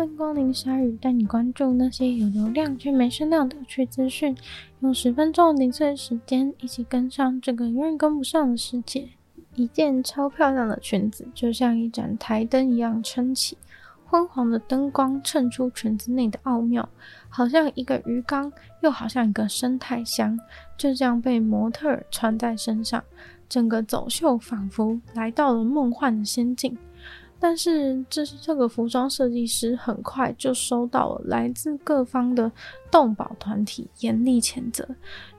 [0.00, 4.34] 欢迎光临鲨鱼，带你关注那些有流量却没声量的趣资讯。
[4.78, 9.10] 用十分钟零碎时间，一起跟上这个永远跟不上的世界。
[9.56, 13.58] 一件超漂亮的裙子，就像一盏台灯一样撑起，
[14.06, 16.88] 昏黄的灯光衬出裙子内的奥妙，
[17.28, 20.40] 好像一个鱼缸，又好像一个生态箱，
[20.78, 23.04] 就这样被模特儿穿在身上，
[23.50, 26.74] 整个走秀仿佛来到了梦幻的仙境。
[27.42, 32.52] 但是，这是这个服装设计师很快就收到了来自各方的
[32.90, 34.86] 动保团体严厉谴责，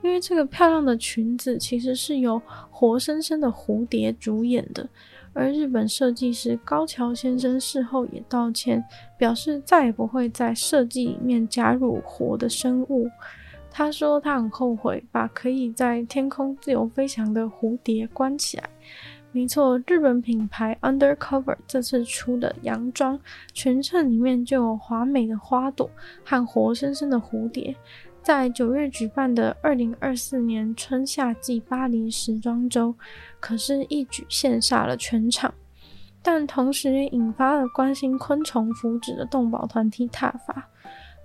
[0.02, 4.86] 因为这个漂亮的裙子其实是由活生生的蝴蝶主演的。
[5.32, 8.84] 而日本设计师高桥先生事后也道歉，
[9.16, 13.08] 表示再也不会在设计里面加入活的生物。
[13.70, 18.68] 他说他很后悔把可以在天空自由飞翔的蝴蝶关起来。
[19.34, 23.18] 没错，日本品牌 Undercover 这次出的洋装
[23.54, 25.90] 裙衬里面就有华美的花朵
[26.22, 27.74] 和活生生的蝴蝶。
[28.22, 32.94] 在九月举办的二零二四年春夏季巴黎时装周，
[33.40, 35.52] 可是一举羡煞了全场，
[36.22, 40.68] 但同时也引发了关心昆虫福祉的动保团体挞伐。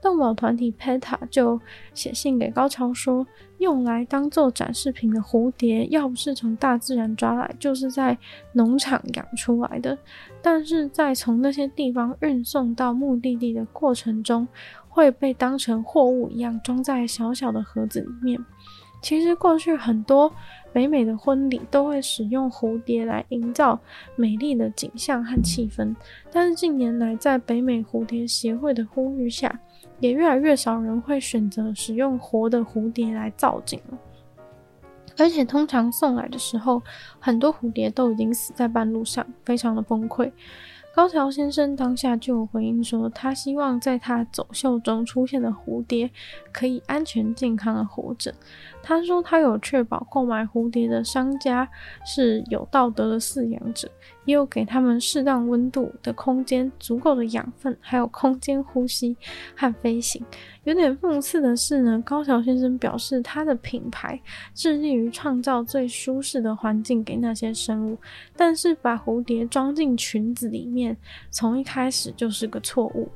[0.02, 1.60] 动保团体 PETA 就
[1.94, 3.26] 写信给高桥说，
[3.58, 8.18] 用来当做展示品的蝴蝶，要不是从大自然抓来，就是在
[8.54, 9.98] 农场养出来的。
[10.42, 14.48] 但是在从那些地方运送到目的地的过程中，
[14.88, 18.40] 会被当成货物一样装在小小的盒子里面。
[19.00, 20.32] 其实过去很多
[20.74, 23.80] 北美的婚礼都会使用蝴蝶来营造
[24.16, 25.96] 美丽的景象和气氛，
[26.32, 29.60] 但是近年来在北美蝴蝶协会的呼吁下，
[30.00, 33.98] 也越来越少人会选择使用活的蝴蝶来造景了。
[35.18, 36.82] 而且通常送来的时候，
[37.20, 40.32] 很多蝴蝶都已经死在半路上，非常的崩溃。
[40.94, 46.10] 高桥先生当下就有回应说，他希望在他走秀中出现的蝴蝶
[46.52, 48.34] 可以安全健康的活着。
[48.88, 51.68] 他说他有确保购买蝴蝶的商家
[52.06, 53.92] 是有道德的饲养者，
[54.24, 59.18] 也有给他们适当温度的空间、足够的养分，还有空间呼吸
[59.58, 60.24] 和飞行。
[60.64, 64.18] 有点讽刺的是呢，高桥先生表示他的品牌
[64.54, 67.98] 致力于创造最舒适的环境给那些生物，
[68.38, 70.96] 但是把蝴蝶装进裙子里面，
[71.30, 73.10] 从一开始就是个错误。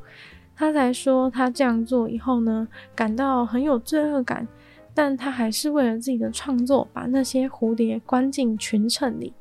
[0.54, 4.48] 他才说他这样做以后呢，感到很有罪恶感，
[4.94, 9.34] 但他还是为了自己的创作，把那些蝴蝶关进裙衬里。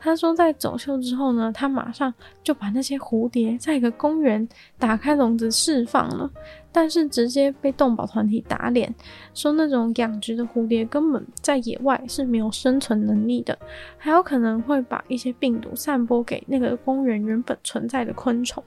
[0.00, 6.30] 他说，在走秀之后呢，他马上就把那些蝴蝶在一个公园打开笼子释放了，
[6.70, 8.94] 但是直接被动保团体打脸，
[9.34, 13.58] 说那种养殖的蝴蝶根本在野外是没有生存能力的，
[13.96, 18.62] 还有可能会把一些病毒散播给那个公园原本存在的昆虫。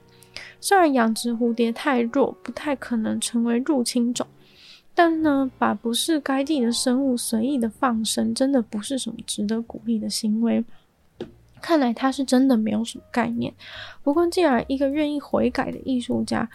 [0.60, 4.28] 虽然养殖蝴蝶太弱，不太可能成为入侵种，
[4.94, 10.64] 但呢，把不是该地的生物随意的放生，真的不是什么值得鼓励的行为。
[11.62, 13.54] 看来他是真的没有什么概念。
[14.04, 16.50] 不过，既然一个愿意悔改的艺术家，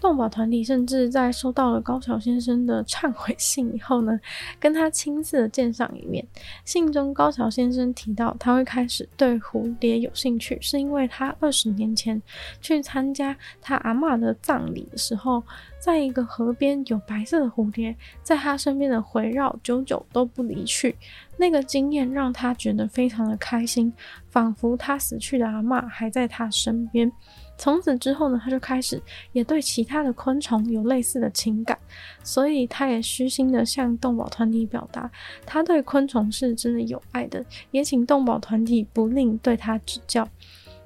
[0.00, 4.18] 动保团体甚至在收到了高桥先生的忏悔信以后呢，
[4.60, 6.24] 跟他亲自见上一面。
[6.64, 12.20] 信中，高桥先生提到他会开始对蝴蝶有兴趣，是因为他二十年前
[12.60, 15.42] 去参加他阿嬷的葬礼的时候，
[15.80, 20.94] 在一个河边有白色的蝴蝶在他身边的围绕，久久都不离去。
[21.38, 23.92] 那个经验让他觉得非常的开心，
[24.30, 27.10] 仿佛他死去的阿嬷还在他身边。
[27.58, 29.00] 从此之后呢，他就开始
[29.32, 31.78] 也对其他的昆虫有类似的情感，
[32.22, 35.10] 所以他也虚心的向动保团体表达，
[35.44, 40.28] 他对昆虫是真的有爱的，也请动保团体不吝对他指教。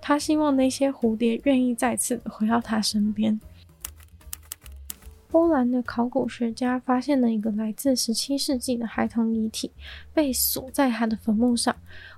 [0.00, 3.38] 他希望那些蝴蝶愿意再次回到他身边。
[5.30, 9.70] 波兰的考古学家发现了一个来自十七世纪的孩童遗体，
[10.12, 11.74] 被锁在他的坟墓上。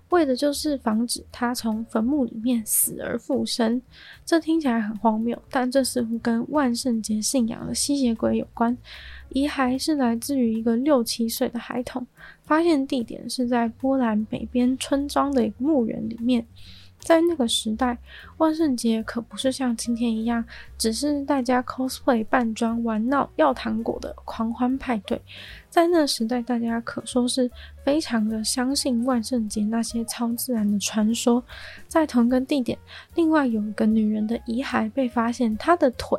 [0.09, 3.81] 为的就是防止他从坟墓里面死而复生，
[4.27, 8.77] 这听起来很荒谬，但这似乎跟万圣节信仰的吸血鬼有关。
[9.31, 12.07] 遗骸是来自于一个六七岁的孩童，
[12.45, 16.47] 发现地点是在波兰北边村庄的一个墓园里面。
[17.03, 17.99] 在那个时代，
[18.37, 20.45] 万圣节可不是像今天一样，
[20.79, 25.21] 只是大家 cosplay 扮装玩闹要糖果的狂欢派对。
[25.69, 27.51] 在那时代，大家可说是
[27.85, 31.43] 非常的相信万圣节那些超自然的传说。
[31.89, 32.79] 在同一个地点，
[33.17, 36.19] 另外有一个女人的遗骸被发现，她的腿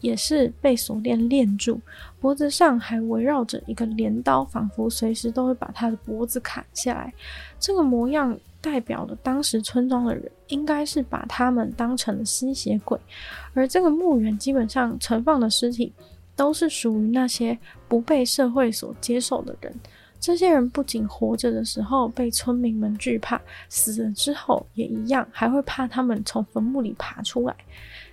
[0.00, 1.80] 也是被锁链链住，
[2.20, 7.12] 脖子上还围绕着一个镰刀，仿佛随时都会把他的脖子砍下来。
[7.58, 8.38] 这个模样。
[8.60, 12.98] 代表了当时村庄的人应该是把他们当成了吸血鬼，
[13.54, 15.92] 而这个墓园基本上存放的尸体
[16.34, 17.56] 都是属于那些
[17.86, 19.72] 不被社会所接受的人。
[20.18, 27.54] 这些人不仅活着的时候被村民们惧怕，死了之后也一样，还会怕他们从坟墓里爬出来。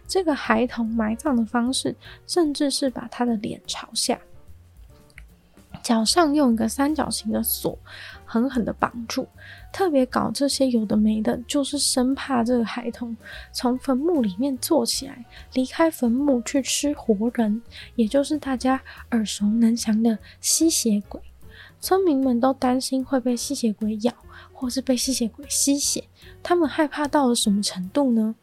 [0.07, 1.95] 这个孩童埋葬的方式，
[2.27, 4.19] 甚至是把他的脸朝下，
[5.83, 7.77] 脚上用一个三角形的锁
[8.25, 9.27] 狠狠地绑住。
[9.73, 13.15] 特别搞这些有的没的，就是生怕这个孩童
[13.51, 17.61] 从坟墓里面坐起来，离开坟墓去吃活人，
[17.95, 18.81] 也就是大家
[19.11, 21.19] 耳熟能详的吸血鬼。
[21.81, 24.13] 村民们都担心会被吸血鬼咬，
[24.53, 26.05] 或是被吸血鬼吸血。
[26.41, 28.33] 他们害怕到了什么程度呢？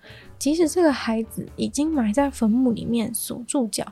[0.43, 3.87] 即使这个孩子已经埋在坟墓里面锁住脚，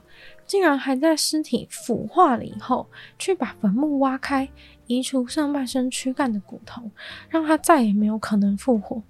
[0.44, 2.88] 竟然还在尸体腐化了以后，
[3.20, 4.48] 去把坟墓挖开，
[4.88, 6.90] 移除上半身躯干的骨头，
[7.28, 9.00] 让他再也没有可能复活。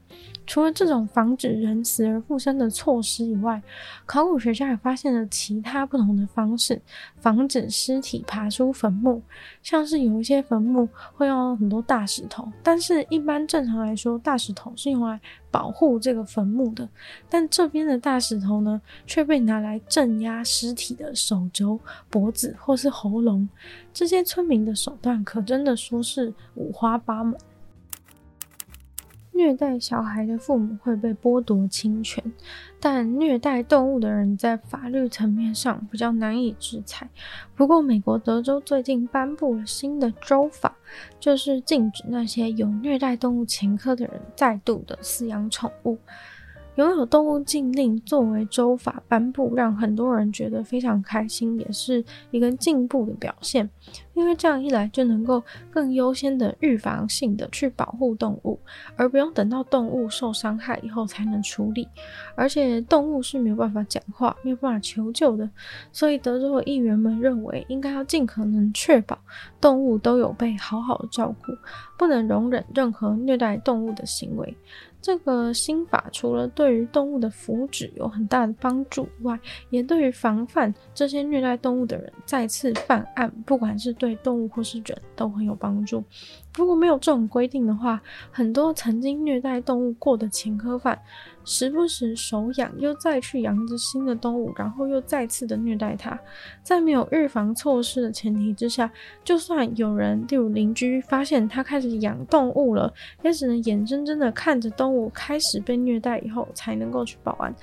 [0.47, 3.63] 除了这种防止人死而复生的措施以外，
[4.05, 6.81] 考古学家也发现了其他不同的方式，
[7.21, 9.23] 防止尸体爬出坟墓。
[9.63, 15.21] 像是有一些坟墓会用很多大石头，但是一般正常来说，大石头是用来
[15.53, 16.89] 保护这个坟墓的。
[17.29, 21.79] 但这边的大石头呢，却被拿来镇压尸体的手肘、
[22.09, 23.49] 脖子或是喉咙。
[23.95, 27.39] 这些村民的手段可真的说是五花八门。
[29.33, 32.23] 虐待小孩的父母会被剥夺侵权，
[32.79, 37.09] 但虐待动物的人在法律层面上比较难以制裁。
[37.55, 40.77] 不过，美国德州最近颁布了新的州法，
[41.19, 45.99] 就是禁止那些有虐待动物前科的人再度的饲养宠物。
[46.77, 53.69] 拥有动物禁令作为州法颁布，让很多人觉得非常开心，也是一个进步的表现。
[54.15, 58.59] 因为这样一来，就能够更优先的预防性的去保护动物，
[58.97, 61.89] 而不用等到动物受伤害以后才能处理。
[62.35, 65.49] 而且动物是没有办法讲话、没有办法求救的，
[65.91, 69.19] 所以德州的议员们认为，应该要尽可能确保
[69.61, 71.53] 动物都有被好好照顾，
[71.99, 74.55] 不能容忍任何虐待动物的行为。
[75.03, 79.39] 这个新法除了对于动物的福祉有很大的帮助外，
[79.71, 86.05] 也对于防范这些虐待动物的人再次犯案，不管是对动物或是人都很有帮助。
[86.57, 88.01] 如果没有这种规定的话，
[88.31, 91.01] 很多曾经虐待动物过的前科犯，
[91.45, 96.19] 时不时手痒又再去养只新的动物，然后又再次的虐待它。
[96.63, 98.91] 在没有预防措施的前提之下，
[99.25, 102.93] 就算有人，例如邻居发现他开始养动物了，
[103.23, 107.55] 也只能眼睁睁的看着动物开始被虐待以后，才能够去报案。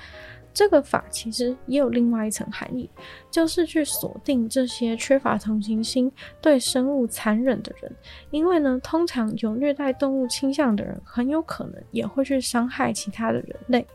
[0.57, 2.89] 这个法其实也有另外一层含义，
[3.29, 6.11] 就是去锁定这些缺乏同情心、
[6.41, 7.95] 对生物残忍的人。
[8.31, 13.85] 因为呢，通常有虐待动物倾向的人，很有可能也会去伤害其他的人类。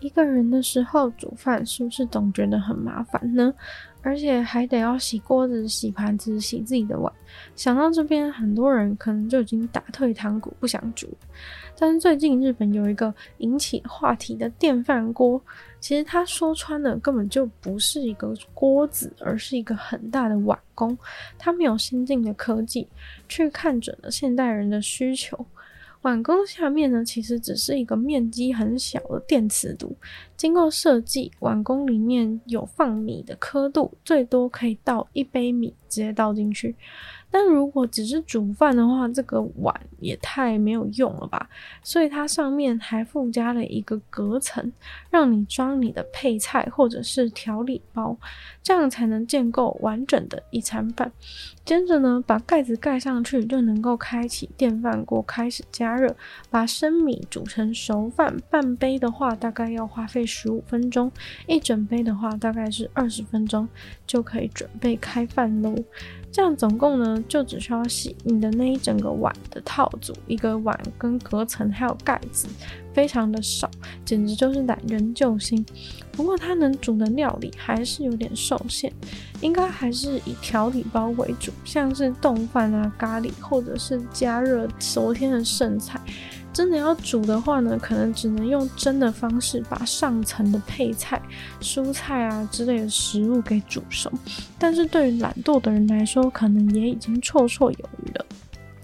[0.00, 3.54] 一个人的时候煮饭，是不是总觉得很麻烦呢？
[4.02, 7.12] 而且还得要洗锅子、洗盘子、洗自己的碗。
[7.54, 11.06] 想到这边，很多人可能就已经打退堂鼓，不想煮。
[11.78, 15.38] 但是最近日本有一个引起话题的电饭锅，
[15.80, 20.96] 其实它说穿了根本就不是一个锅子，而是一个很大的碗工。
[21.38, 22.88] 它没有先进的科技，
[23.28, 25.44] 去看准了现代人的需求。
[26.02, 29.94] 碗公下面呢，其实只是一个面积很小的电磁炉。
[30.36, 36.74] 经过设计，碗公里面有放米的刻度，最多可以倒一杯米，直接倒进去。
[37.32, 41.48] 但如果只是煮饭的话，这个碗也太没有用了吧？
[41.82, 44.72] 所以它上面还附加了一个隔层，
[45.10, 48.16] 让你装你的配菜或者是调理包，
[48.62, 51.12] 这样才能建构完整的一餐饭。
[51.64, 56.14] 接着呢，把盖子盖上去，就能够开启电饭锅，开始加加热，
[56.50, 58.36] 把生米煮成熟饭。
[58.48, 61.10] 半杯的话，大概要花费十五分钟；
[61.46, 63.68] 一整杯的话，大概是二十分钟，
[64.06, 65.74] 就可以准备开饭喽。
[66.32, 72.46] 这样总共呢，就只需要洗你的那一整个碗的套组，一个碗跟隔层还有盖子，
[73.00, 73.70] 非常的少，
[74.04, 75.64] 简直就是懒人救星。
[76.12, 78.92] 不过它能煮的料理还是有点受限，
[79.40, 85.98] 应该还是以调理包为主，像是冻饭啊、咖喱，或者是加热昨天的剩菜。
[86.52, 91.22] 真的要煮的话呢，可能只能用蒸的方式把上层的配菜、
[91.62, 94.12] 蔬菜啊之类的食物给煮熟。
[94.58, 97.99] 但是对于懒惰的人来说，可能也已经绰绰有余。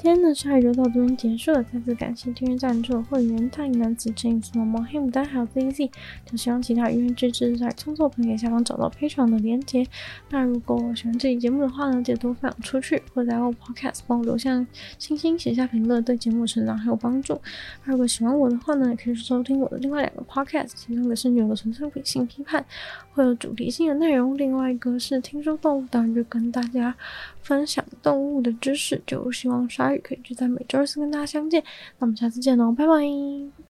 [0.06, 5.90] 今天的鲨鱼就到这边结束了，再次感谢订阅赞助会员大龄男子、陈颖思、毛毛、黑牡丹还有 ZZ，
[6.24, 9.84] 就希望其他愿意支持在创作朋友下方找到非常的连接。
[10.30, 14.64] 那如果喜欢这期节目的话呢，记得多分享出去，或者在我 Podcast 帮我留下
[14.96, 17.40] 星星、写下评论，对节目成长很有帮助。
[17.84, 22.64] 那如果喜欢我的话呢，也可以收听我的另外两个 Podcast，其中一个是女友的纯粹理性批判，
[23.12, 26.94] 会有主题性的内容；另外一个是听说动物，当然就跟大家
[27.42, 31.62] 分享动物的知识，就希望鲨鱼可以就在每周四跟大家相见。
[31.98, 33.55] 那我们下次见喽，拜拜。